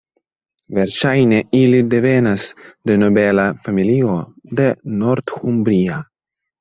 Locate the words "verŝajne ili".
0.77-1.81